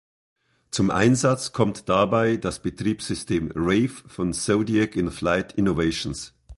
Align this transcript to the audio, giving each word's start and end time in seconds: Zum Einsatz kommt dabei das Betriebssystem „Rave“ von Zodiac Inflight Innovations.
Zum 0.71 0.89
Einsatz 0.89 1.51
kommt 1.53 1.87
dabei 1.87 2.35
das 2.37 2.59
Betriebssystem 2.63 3.51
„Rave“ 3.53 4.01
von 4.07 4.33
Zodiac 4.33 4.95
Inflight 4.95 5.51
Innovations. 5.53 6.33